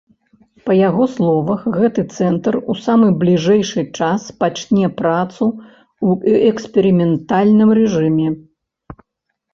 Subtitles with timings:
[0.67, 6.09] Па яго словах, гэты цэнтр у самы бліжэйшы час пачне працу ў
[6.53, 8.27] эксперыментальным рэжыме.